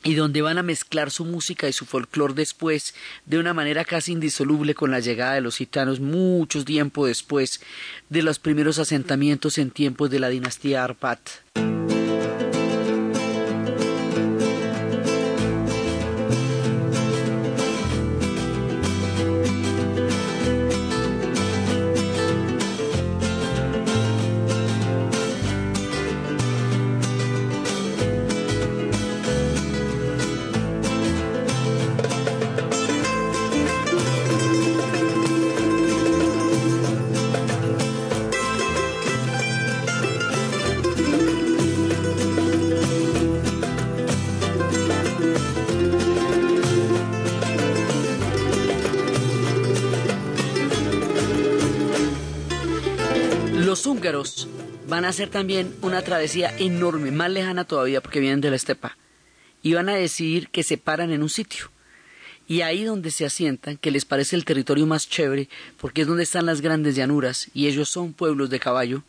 [0.04, 2.94] y donde van a mezclar su música y su folclore después
[3.26, 7.62] de una manera casi indisoluble con la llegada de los gitanos mucho tiempo después
[8.10, 11.20] de los primeros asentamientos en tiempos de la dinastía Arpat.
[55.14, 58.98] Hacer también una travesía enorme, más lejana todavía porque vienen de la estepa,
[59.62, 61.72] y van a decidir que se paran en un sitio.
[62.48, 65.50] Y ahí donde se asientan, que les parece el territorio más chévere,
[65.80, 69.04] porque es donde están las grandes llanuras, y ellos son pueblos de caballo,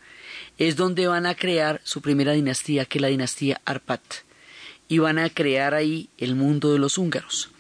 [0.59, 4.03] es donde van a crear su primera dinastía, que es la dinastía Arpat,
[4.88, 7.51] y van a crear ahí el mundo de los húngaros.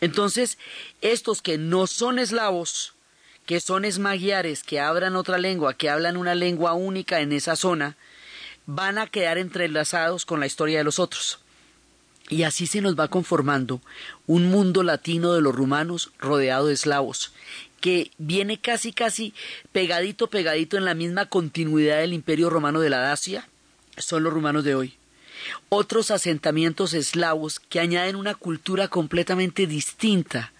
[0.00, 0.56] Entonces,
[1.02, 2.94] estos que no son eslavos,
[3.50, 7.96] que son esmaguiares, que hablan otra lengua, que hablan una lengua única en esa zona,
[8.66, 11.40] van a quedar entrelazados con la historia de los otros.
[12.28, 13.80] Y así se nos va conformando
[14.28, 17.32] un mundo latino de los rumanos rodeado de eslavos,
[17.80, 19.34] que viene casi casi
[19.72, 23.48] pegadito pegadito en la misma continuidad del imperio romano de la Dacia,
[23.96, 24.94] son los rumanos de hoy.
[25.70, 30.52] Otros asentamientos eslavos que añaden una cultura completamente distinta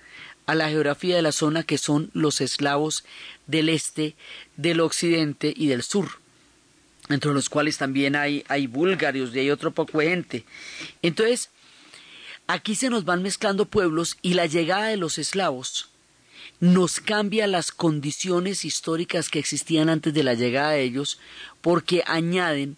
[0.46, 3.04] a la geografía de la zona que son los eslavos
[3.46, 4.16] del este,
[4.56, 6.18] del occidente y del sur.
[7.08, 10.44] entre los cuales también hay, hay búlgaros y hay otro poco de gente.
[11.02, 11.50] Entonces,
[12.46, 15.88] aquí se nos van mezclando pueblos y la llegada de los eslavos
[16.60, 21.18] nos cambia las condiciones históricas que existían antes de la llegada de ellos
[21.62, 22.76] porque añaden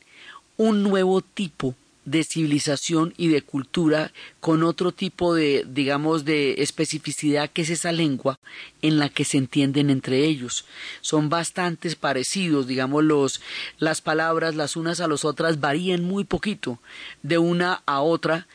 [0.56, 7.50] un nuevo tipo de civilización y de cultura con otro tipo de, digamos, de especificidad
[7.50, 8.38] que es esa lengua
[8.80, 10.64] en la que se entienden entre ellos.
[11.00, 13.40] Son bastante parecidos, digamos, los,
[13.78, 16.78] las palabras las unas a las otras varían muy poquito
[17.22, 18.46] de una a otra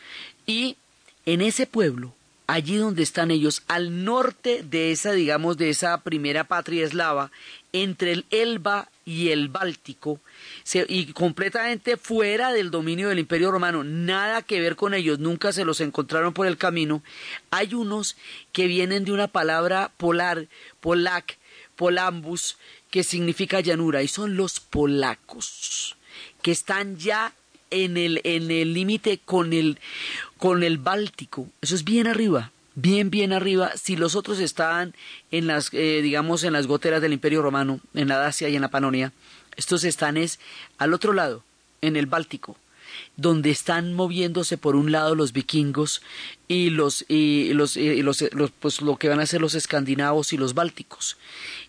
[0.45, 0.77] y
[1.25, 2.13] en ese pueblo
[2.47, 7.29] allí donde están ellos, al norte de esa, digamos, de esa primera patria eslava,
[7.84, 10.20] entre el Elba y el Báltico,
[10.90, 15.66] y completamente fuera del dominio del Imperio Romano, nada que ver con ellos, nunca se
[15.66, 17.02] los encontraron por el camino,
[17.50, 18.18] hay unos
[18.52, 20.48] que vienen de una palabra polar,
[20.82, 21.38] polac,
[21.76, 22.58] polambus,
[22.92, 25.96] que significa llanura, y son los polacos,
[26.42, 27.34] que están ya
[27.70, 29.78] en el en el límite con el
[30.38, 31.48] con el Báltico.
[31.62, 33.72] Eso es bien arriba, bien bien arriba.
[33.76, 34.94] Si los otros estaban
[35.32, 38.62] en las eh, digamos en las goteras del Imperio Romano, en la Dacia y en
[38.62, 39.12] la Panonia,
[39.58, 40.40] estos están es
[40.78, 41.44] al otro lado,
[41.82, 42.56] en el Báltico
[43.16, 46.02] donde están moviéndose por un lado los vikingos
[46.48, 50.34] y los y los, y los, los, pues lo que van a ser los escandinavos
[50.34, 51.18] y los bálticos.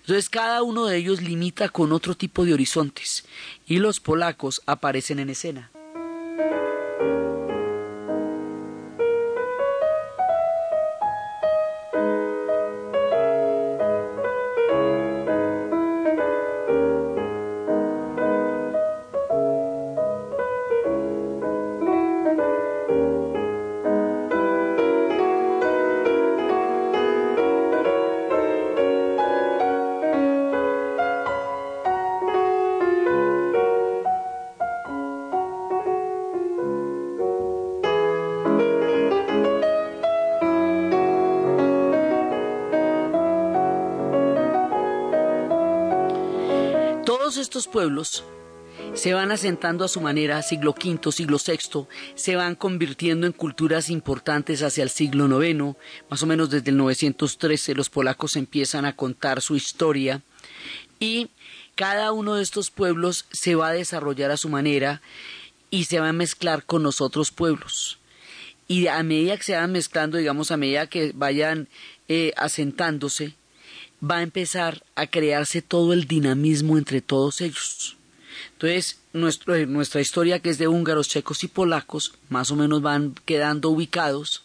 [0.01, 3.25] Entonces cada uno de ellos limita con otro tipo de horizontes
[3.66, 5.71] y los polacos aparecen en escena.
[47.78, 48.24] Pueblos
[48.94, 51.86] se van asentando a su manera, siglo V, siglo VI,
[52.16, 55.76] se van convirtiendo en culturas importantes hacia el siglo IX,
[56.10, 60.22] más o menos desde el 913 los polacos empiezan a contar su historia
[60.98, 61.30] y
[61.76, 65.00] cada uno de estos pueblos se va a desarrollar a su manera
[65.70, 68.00] y se va a mezclar con los otros pueblos.
[68.66, 71.68] Y a medida que se van mezclando, digamos, a medida que vayan
[72.08, 73.36] eh, asentándose,
[74.02, 77.96] va a empezar a crearse todo el dinamismo entre todos ellos.
[78.52, 83.14] Entonces, nuestro, nuestra historia, que es de húngaros, checos y polacos, más o menos van
[83.24, 84.42] quedando ubicados,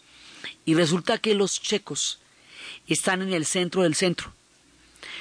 [0.65, 2.19] y resulta que los checos
[2.87, 4.33] están en el centro del centro.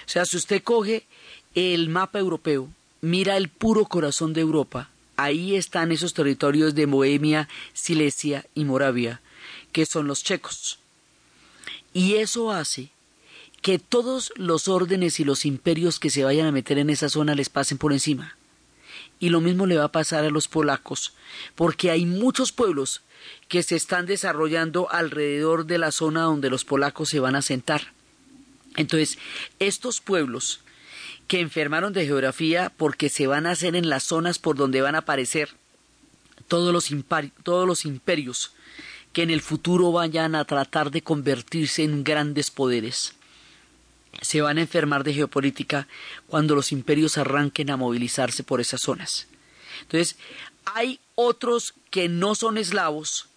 [0.07, 1.07] O sea, si usted coge
[1.55, 2.69] el mapa europeo,
[3.01, 9.21] mira el puro corazón de Europa, ahí están esos territorios de Bohemia, Silesia y Moravia,
[9.73, 10.79] que son los checos.
[11.93, 12.91] Y eso hace
[13.63, 17.37] que todos los órdenes y los imperios que se vayan a meter en esa zona
[17.37, 18.37] les pasen por encima.
[19.21, 21.15] Y lo mismo le va a pasar a los polacos,
[21.55, 23.03] porque hay muchos pueblos
[23.47, 27.93] que se están desarrollando alrededor de la zona donde los polacos se van a sentar.
[28.75, 29.17] Entonces,
[29.61, 30.61] estos pueblos
[31.29, 34.97] que enfermaron de geografía porque se van a hacer en las zonas por donde van
[34.97, 35.51] a aparecer
[36.49, 36.93] todos los,
[37.45, 38.55] todos los imperios
[39.13, 43.15] que en el futuro vayan a tratar de convertirse en grandes poderes
[44.23, 45.89] se van a enfermar de geopolítica
[46.27, 49.27] cuando los imperios arranquen a movilizarse por esas zonas.
[49.83, 50.17] Entonces,
[50.65, 53.29] hay otros que no son eslavos,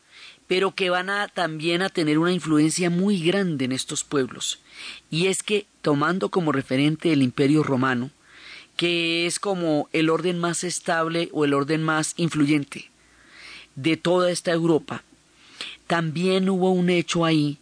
[0.48, 4.60] pero que van a también a tener una influencia muy grande en estos pueblos.
[5.10, 8.12] Y es que, tomando como referente el imperio romano,
[8.78, 12.92] que es como el orden más estable o el orden más influyente
[13.76, 15.04] de toda esta Europa,
[15.88, 17.58] también hubo un hecho ahí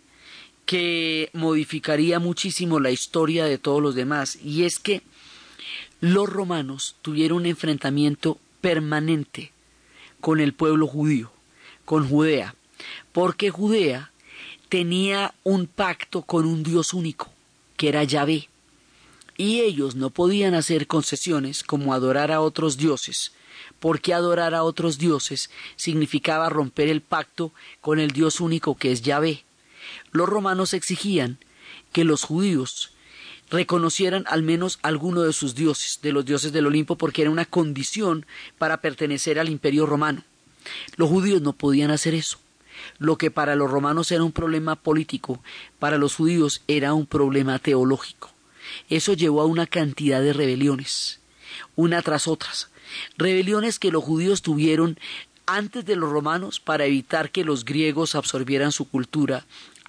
[0.66, 5.02] que modificaría muchísimo la historia de todos los demás, y es que
[6.00, 9.52] los romanos tuvieron un enfrentamiento permanente
[10.20, 11.32] con el pueblo judío,
[11.86, 12.56] con Judea,
[13.12, 14.12] porque Judea
[14.70, 17.30] tenía un pacto con un Dios único,
[17.78, 18.50] que era Yahvé,
[19.36, 23.34] y ellos no podían hacer concesiones como adorar a otros dioses,
[23.80, 27.52] porque adorar a otros dioses significaba romper el pacto
[27.82, 29.44] con el Dios único que es Yahvé
[30.12, 31.38] los romanos exigían
[31.92, 32.92] que los judíos
[33.50, 37.46] reconocieran al menos alguno de sus dioses, de los dioses del Olimpo, porque era una
[37.46, 38.26] condición
[38.58, 40.24] para pertenecer al imperio romano.
[40.96, 42.40] Los judíos no podían hacer eso.
[42.98, 45.42] Lo que para los romanos era un problema político,
[45.80, 48.32] para los judíos era un problema teológico.
[48.90, 51.20] Eso llevó a una cantidad de rebeliones.
[51.76, 52.70] una tras otras.
[53.18, 54.98] Rebeliones que los judíos tuvieron
[55.46, 59.46] antes de los romanos para evitar que los griegos absorbieran su cultura,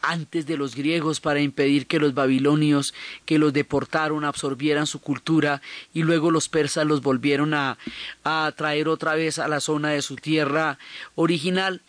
[0.06, 2.94] antes de los griegos para impedir que los babilonios
[3.24, 7.78] que los deportaron absorbieran su cultura y luego los persas los volvieron a,
[8.22, 10.78] a traer otra vez a la zona de su tierra
[11.14, 11.80] original.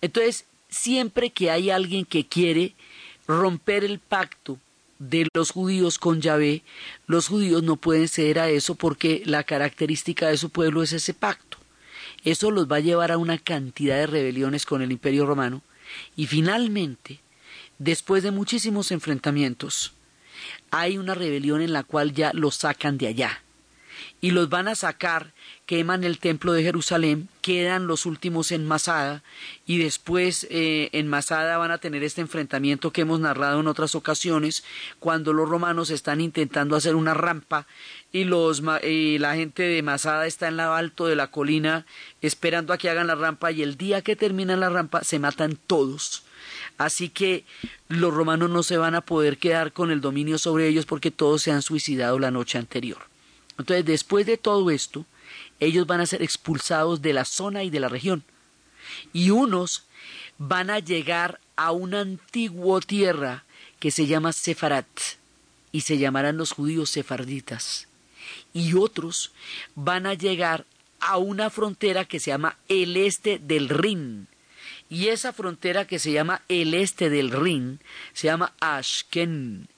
[0.00, 2.74] Entonces, siempre que hay alguien que quiere
[3.26, 4.58] romper el pacto
[4.98, 6.62] de los judíos con Yahvé,
[7.06, 11.14] los judíos no pueden ceder a eso porque la característica de su pueblo es ese
[11.14, 11.58] pacto.
[12.24, 15.62] Eso los va a llevar a una cantidad de rebeliones con el imperio romano
[16.16, 17.20] y finalmente,
[17.80, 19.92] después de muchísimos enfrentamientos,
[20.70, 23.42] hay una rebelión en la cual ya los sacan de allá
[24.20, 25.32] y los van a sacar
[25.64, 29.22] queman el templo de Jerusalén, quedan los últimos en Masada
[29.66, 33.94] y después eh, en Masada van a tener este enfrentamiento que hemos narrado en otras
[33.94, 34.62] ocasiones
[34.98, 37.66] cuando los romanos están intentando hacer una rampa
[38.12, 41.86] y los la gente de Masada está en lo alto de la colina
[42.20, 45.56] esperando a que hagan la rampa y el día que terminan la rampa se matan
[45.66, 46.24] todos.
[46.78, 47.44] Así que
[47.88, 51.42] los romanos no se van a poder quedar con el dominio sobre ellos porque todos
[51.42, 52.98] se han suicidado la noche anterior.
[53.58, 55.04] Entonces, después de todo esto,
[55.58, 58.24] ellos van a ser expulsados de la zona y de la región.
[59.12, 59.84] Y unos
[60.38, 63.44] van a llegar a una antigua tierra
[63.78, 64.86] que se llama Sefarat
[65.72, 67.88] y se llamarán los judíos sefarditas.
[68.52, 69.32] Y otros
[69.74, 70.64] van a llegar
[71.00, 74.28] a una frontera que se llama el este del Rin.
[74.90, 77.78] Y esa frontera que se llama el este del Rin
[78.12, 79.68] se llama Ashken.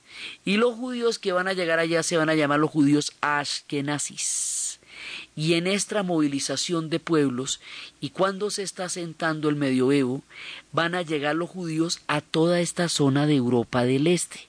[0.44, 4.80] Y los judíos que van a llegar allá se van a llamar los judíos Ashkenazis.
[5.36, 7.60] Y en esta movilización de pueblos
[8.00, 10.22] y cuando se está sentando el medioevo
[10.72, 14.48] van a llegar los judíos a toda esta zona de Europa del Este.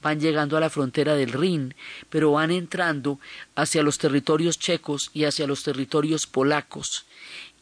[0.00, 1.74] Van llegando a la frontera del Rin,
[2.08, 3.18] pero van entrando
[3.56, 7.06] hacia los territorios checos y hacia los territorios polacos,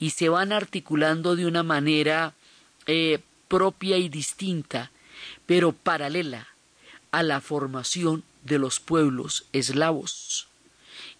[0.00, 2.34] y se van articulando de una manera
[2.86, 4.90] eh, propia y distinta,
[5.46, 6.48] pero paralela
[7.10, 10.48] a la formación de los pueblos eslavos.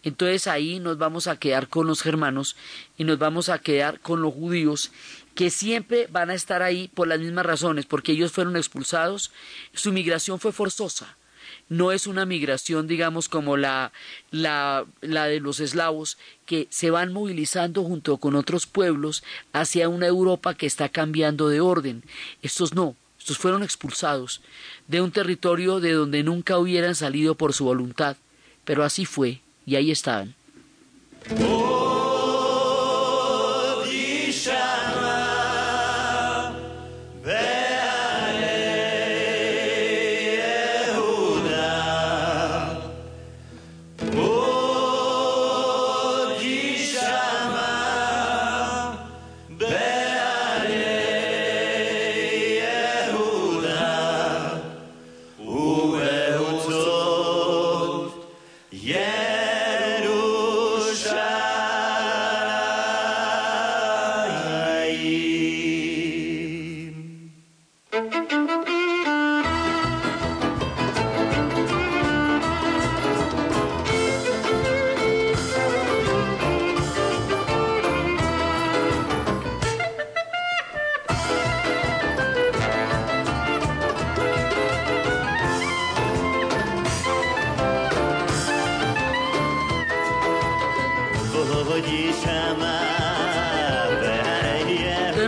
[0.03, 2.57] Entonces ahí nos vamos a quedar con los germanos
[2.99, 4.91] y nos vamos a quedar con los judíos
[5.35, 9.31] que siempre van a estar ahí por las mismas razones, porque ellos fueron expulsados,
[9.73, 11.17] su migración fue forzosa,
[11.68, 13.93] no es una migración, digamos, como la,
[14.30, 19.22] la, la, de los eslavos, que se van movilizando junto con otros pueblos
[19.53, 22.03] hacia una Europa que está cambiando de orden.
[22.43, 24.40] Estos no, estos fueron expulsados
[24.88, 28.16] de un territorio de donde nunca hubieran salido por su voluntad,
[28.64, 30.34] pero así fue y ahí estaban.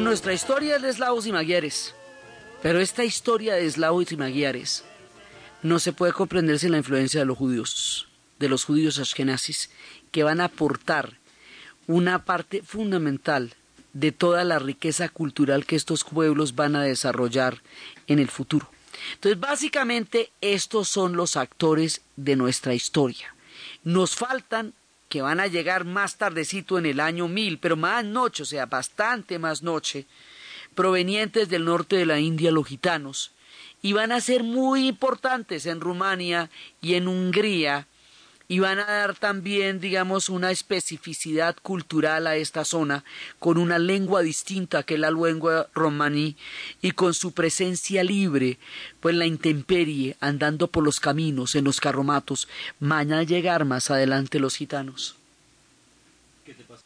[0.05, 1.95] Nuestra historia es de eslavos y magiares,
[2.63, 4.85] pero esta historia de eslavos y magiares
[5.63, 8.07] no se puede comprender sin la influencia de los judíos,
[8.39, 9.71] de los judíos ashkenazis,
[10.13, 11.19] que van a aportar
[11.87, 13.55] una parte fundamental
[13.95, 17.63] de toda la riqueza cultural que estos pueblos van a desarrollar
[18.07, 18.69] en el futuro.
[19.15, 23.35] Entonces, básicamente, estos son los actores de nuestra historia.
[23.85, 24.75] Nos faltan
[25.15, 28.67] que van a llegar más tardecito en el año 1000, pero más noche, o sea,
[28.67, 30.07] bastante más noche,
[30.75, 33.31] provenientes del norte de la India, los gitanos,
[33.81, 36.51] y van a ser muy importantes en Rumania
[36.81, 37.87] y en Hungría,
[38.49, 43.05] y van a dar también, digamos, una especificidad cultural a esta zona,
[43.39, 46.37] con una lengua distinta que la lengua romaní,
[46.83, 48.59] y con su presencia libre,
[49.01, 52.49] pues la intemperie, andando por los caminos, en los carromatos,
[52.81, 55.17] van a llegar más adelante los gitanos.
[56.45, 56.83] ¿Qué te pasa?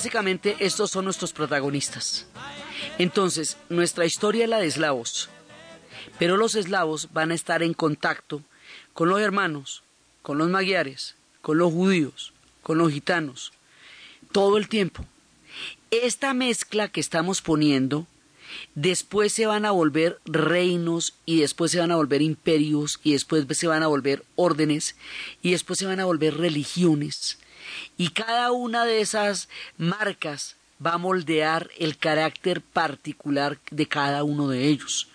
[0.00, 2.24] Básicamente estos son nuestros protagonistas.
[2.96, 5.28] Entonces, nuestra historia es la de eslavos,
[6.18, 8.42] pero los eslavos van a estar en contacto
[8.94, 9.82] con los hermanos,
[10.22, 12.32] con los magiares, con los judíos,
[12.62, 13.52] con los gitanos,
[14.32, 15.04] todo el tiempo.
[15.90, 18.06] Esta mezcla que estamos poniendo,
[18.74, 23.46] después se van a volver reinos y después se van a volver imperios y después
[23.58, 24.96] se van a volver órdenes
[25.42, 27.36] y después se van a volver religiones
[27.96, 29.48] y cada una de esas
[29.78, 35.08] marcas va a moldear el carácter particular de cada uno de ellos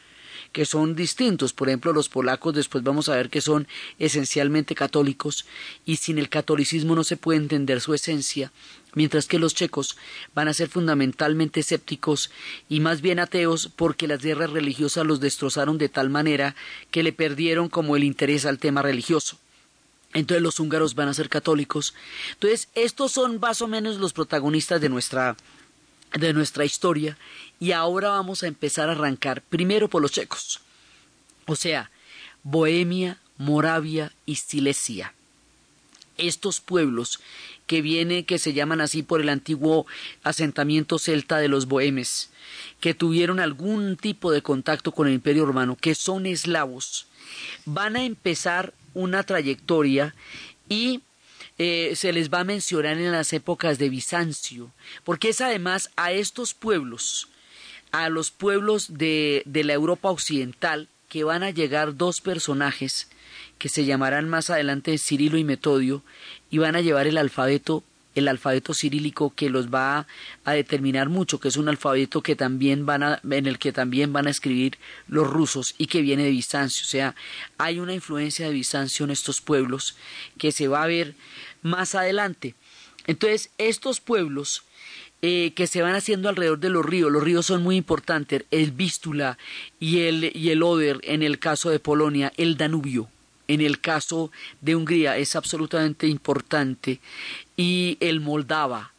[0.55, 1.51] que son distintos.
[1.51, 3.67] Por ejemplo, los polacos después vamos a ver que son
[3.99, 5.45] esencialmente católicos
[5.85, 8.53] y sin el catolicismo no se puede entender su esencia,
[8.93, 9.97] mientras que los checos
[10.33, 12.31] van a ser fundamentalmente escépticos
[12.69, 16.55] y más bien ateos porque las guerras religiosas los destrozaron de tal manera
[16.89, 19.37] que le perdieron como el interés al tema religioso.
[20.15, 21.93] Entonces los húngaros van a ser católicos.
[22.31, 25.35] Entonces estos son más o menos los protagonistas de nuestra,
[26.13, 27.17] de nuestra historia
[27.59, 30.61] y ahora vamos a empezar a arrancar primero por los checos.
[31.45, 31.91] O sea,
[32.43, 35.13] Bohemia, Moravia y Silesia.
[36.17, 37.19] Estos pueblos
[37.67, 39.85] que vienen, que se llaman así por el antiguo
[40.23, 42.29] asentamiento celta de los bohemes,
[42.79, 47.07] que tuvieron algún tipo de contacto con el imperio romano, que son eslavos,
[47.65, 50.15] van a empezar una trayectoria
[50.67, 51.01] y
[51.59, 54.71] eh, se les va a mencionar en las épocas de Bizancio,
[55.03, 57.29] porque es además a estos pueblos,
[57.91, 63.07] a los pueblos de, de la Europa occidental, que van a llegar dos personajes
[63.57, 66.01] que se llamarán más adelante Cirilo y Metodio
[66.49, 67.83] y van a llevar el alfabeto
[68.15, 70.07] el alfabeto cirílico que los va
[70.45, 74.13] a determinar mucho, que es un alfabeto que también van a, en el que también
[74.13, 76.85] van a escribir los rusos y que viene de Bizancio.
[76.85, 77.15] O sea,
[77.57, 79.95] hay una influencia de Bizancio en estos pueblos
[80.37, 81.15] que se va a ver
[81.61, 82.55] más adelante.
[83.05, 84.63] Entonces, estos pueblos
[85.21, 88.71] eh, que se van haciendo alrededor de los ríos, los ríos son muy importantes, el
[88.71, 89.37] Vístula
[89.79, 93.09] y el, y el Oder en el caso de Polonia, el Danubio
[93.47, 94.31] en el caso
[94.61, 96.99] de Hungría es absolutamente importante
[97.55, 98.91] y el moldava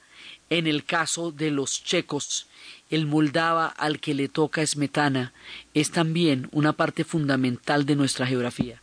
[0.49, 2.47] en el caso de los checos
[2.91, 5.33] el moldava al que le toca Smetana
[5.75, 8.81] es también una parte fundamental de nuestra geografía.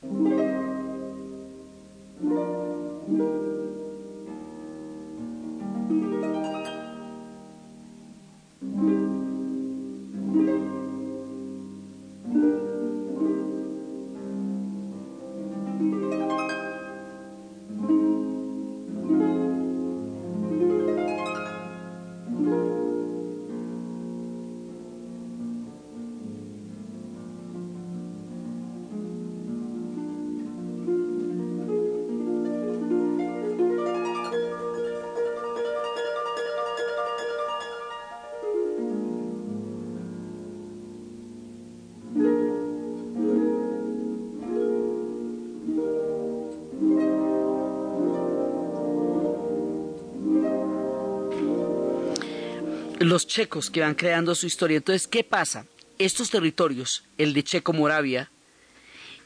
[53.05, 54.77] Los checos que van creando su historia.
[54.77, 55.65] Entonces, ¿qué pasa?
[55.99, 58.29] Estos territorios, el de Checo-Moravia,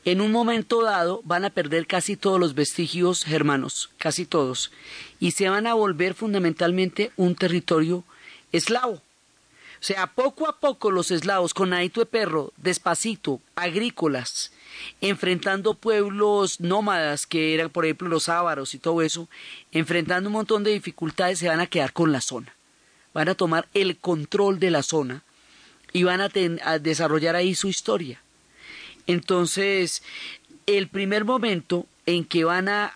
[0.05, 4.71] en un momento dado van a perder casi todos los vestigios germanos, casi todos,
[5.19, 8.03] y se van a volver fundamentalmente un territorio
[8.51, 8.93] eslavo.
[8.93, 14.51] O sea, poco a poco los eslavos, con Aito de Perro, despacito, agrícolas,
[15.01, 19.29] enfrentando pueblos nómadas, que eran, por ejemplo, los ávaros y todo eso,
[19.71, 22.56] enfrentando un montón de dificultades, se van a quedar con la zona
[23.17, 25.23] van a tomar el control de la zona
[25.91, 26.29] y van a,
[26.77, 28.21] desarrollar ahí su historia.
[29.07, 30.03] Entonces,
[30.67, 32.93] el primer momento en que van a,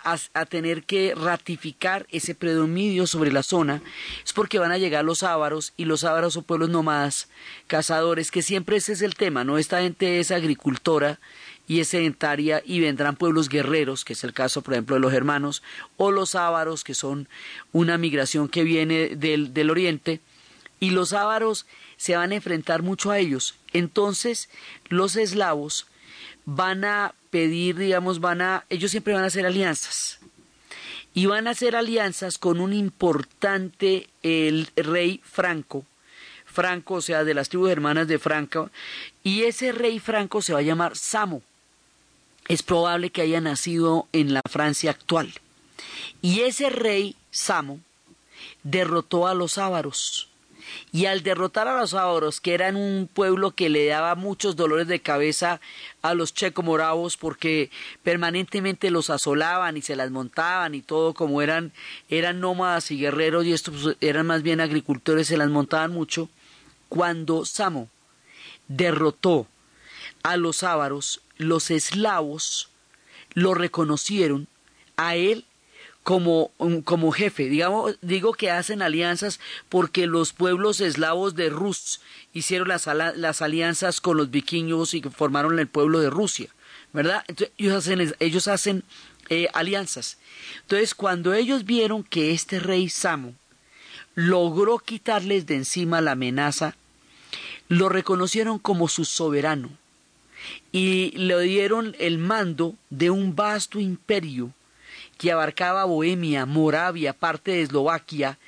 [0.48, 3.82] tener que ratificar ese predominio sobre la zona
[4.24, 7.28] es porque van a llegar los ávaros y los ávaros son pueblos nómadas,
[7.66, 9.58] cazadores, que siempre ese es el tema, ¿no?
[9.58, 11.18] Esta gente es agricultora
[11.72, 15.14] y es sedentaria y vendrán pueblos guerreros, que es el caso, por ejemplo, de los
[15.14, 15.62] hermanos,
[15.96, 17.28] o los ávaros, que son
[17.72, 20.20] una migración que viene del, del oriente,
[20.80, 21.64] y los ávaros
[21.96, 23.54] se van a enfrentar mucho a ellos.
[23.72, 24.50] Entonces,
[24.90, 25.86] los eslavos
[26.44, 30.18] van a pedir, digamos, van a, ellos siempre van a hacer alianzas.
[31.14, 35.86] Y van a hacer alianzas con un importante el rey Franco,
[36.44, 38.70] Franco, o sea, de las tribus hermanas de Franco,
[39.24, 41.42] y ese rey Franco se va a llamar Samo
[42.48, 45.32] es probable que haya nacido en la Francia actual.
[46.20, 47.80] Y ese rey Samo
[48.62, 50.28] derrotó a los ávaros.
[50.90, 54.86] Y al derrotar a los ávaros, que eran un pueblo que le daba muchos dolores
[54.86, 55.60] de cabeza
[56.00, 57.70] a los checomoravos porque
[58.02, 61.72] permanentemente los asolaban y se las montaban y todo, como eran,
[62.08, 66.28] eran nómadas y guerreros y estos pues, eran más bien agricultores, se las montaban mucho.
[66.88, 67.88] Cuando Samo
[68.68, 69.46] derrotó
[70.22, 72.70] a los ávaros, los eslavos
[73.34, 74.48] lo reconocieron
[74.96, 75.44] a él
[76.02, 76.50] como,
[76.84, 77.48] como jefe.
[77.48, 82.00] Digamos, digo que hacen alianzas porque los pueblos eslavos de Rus
[82.32, 86.48] hicieron las, las alianzas con los vikingos y formaron el pueblo de Rusia,
[86.92, 87.24] ¿verdad?
[87.28, 88.84] Entonces, ellos hacen, ellos hacen
[89.28, 90.18] eh, alianzas.
[90.62, 93.34] Entonces, cuando ellos vieron que este rey Samo
[94.14, 96.76] logró quitarles de encima la amenaza,
[97.68, 99.70] lo reconocieron como su soberano
[100.72, 104.52] y le dieron el mando de un vasto imperio
[105.18, 108.38] que abarcaba Bohemia, Moravia, parte de Eslovaquia,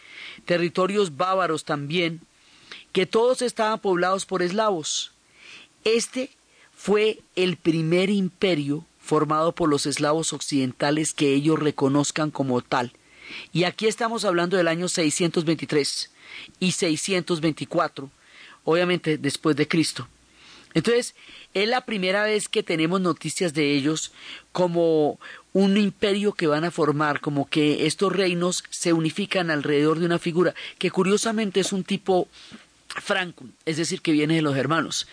[0.44, 2.20] territorios bávaros también,
[2.92, 5.12] que todos estaban poblados por eslavos.
[5.84, 6.30] Este
[6.74, 12.92] fue el primer imperio formado por los eslavos occidentales que ellos reconozcan como tal.
[13.52, 16.10] Y aquí estamos hablando del año 623
[16.60, 18.10] y 624,
[18.64, 20.08] obviamente después de Cristo.
[20.74, 21.14] Entonces,
[21.54, 24.12] es la primera vez que tenemos noticias de ellos
[24.52, 25.20] como
[25.52, 30.18] un imperio que van a formar, como que estos reinos se unifican alrededor de una
[30.18, 32.28] figura, que curiosamente es un tipo
[32.88, 35.06] franco, es decir, que viene de los hermanos.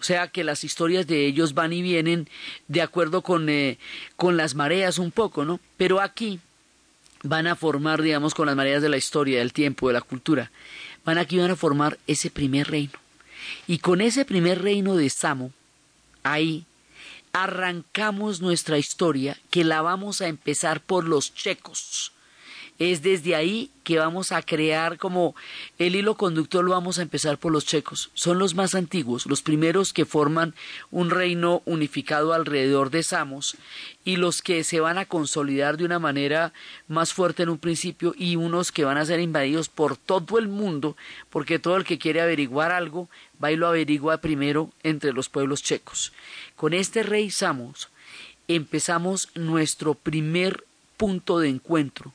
[0.00, 2.28] O sea que las historias de ellos van y vienen
[2.68, 3.78] de acuerdo con, eh,
[4.16, 5.60] con las mareas un poco, ¿no?
[5.76, 6.40] Pero aquí
[7.22, 10.50] van a formar, digamos, con las mareas de la historia, del tiempo, de la cultura,
[11.04, 12.92] van aquí van a formar ese primer reino.
[13.66, 15.52] Y con ese primer reino de Samo,
[16.22, 16.64] ahí
[17.32, 22.12] arrancamos nuestra historia, que la vamos a empezar por los checos.
[22.78, 25.34] Es desde ahí que vamos a crear como
[25.78, 28.10] el hilo conductor lo vamos a empezar por los checos.
[28.14, 30.54] Son los más antiguos, los primeros que forman
[30.90, 33.56] un reino unificado alrededor de Samos
[34.04, 36.52] y los que se van a consolidar de una manera
[36.88, 40.48] más fuerte en un principio y unos que van a ser invadidos por todo el
[40.48, 40.96] mundo
[41.30, 43.08] porque todo el que quiere averiguar algo
[43.42, 46.12] va averigua primero entre los pueblos checos.
[46.56, 47.88] Con este rey Samos
[48.48, 50.64] empezamos nuestro primer
[50.96, 52.12] punto de encuentro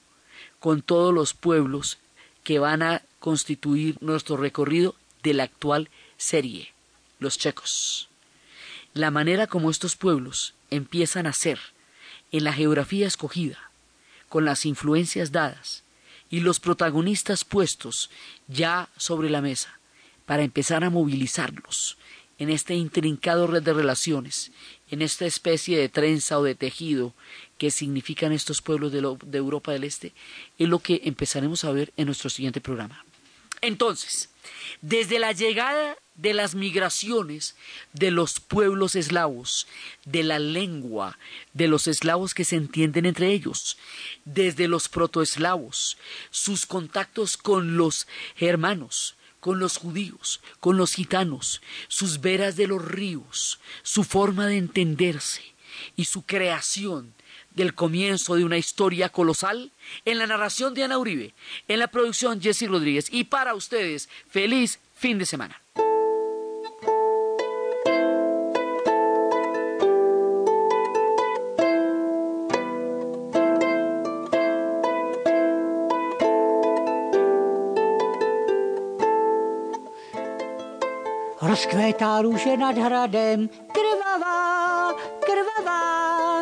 [0.59, 1.97] con todos los pueblos
[2.43, 6.73] que van a constituir nuestro recorrido de la actual serie,
[7.19, 8.09] los checos.
[8.93, 11.59] La manera como estos pueblos empiezan a ser
[12.31, 13.71] en la geografía escogida,
[14.29, 15.83] con las influencias dadas
[16.29, 18.09] y los protagonistas puestos
[18.47, 19.76] ya sobre la mesa,
[20.27, 21.97] para empezar a movilizarlos
[22.37, 24.51] en este intrincado red de relaciones,
[24.91, 27.15] en esta especie de trenza o de tejido
[27.57, 30.13] que significan estos pueblos de, de, Europa del Este,
[30.59, 33.03] es lo que empezaremos a ver en nuestro siguiente programa.
[33.61, 34.29] Entonces,
[34.81, 37.55] desde la llegada de las migraciones
[37.93, 39.65] de los pueblos eslavos,
[40.05, 41.17] de la lengua
[41.53, 43.77] de los eslavos que se entienden entre ellos,
[44.25, 45.97] desde los protoeslavos,
[46.29, 48.07] sus contactos con los
[48.37, 54.57] hermanos, con los judíos, con los gitanos, sus veras de los ríos, su forma de
[54.57, 55.41] entenderse
[55.95, 57.13] y su creación
[57.51, 59.71] del comienzo de una historia colosal
[60.05, 61.33] en la narración de Ana Uribe,
[61.67, 65.61] en la producción Jesse Rodríguez y para ustedes, feliz fin de semana.
[81.57, 86.41] Rozkvétá růže nad hradem, krvavá, krvavá.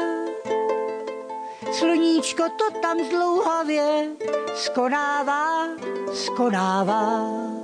[1.72, 4.10] Sluníčko to tam zdlouhavě
[4.56, 5.68] skonává,
[6.14, 7.55] skonává.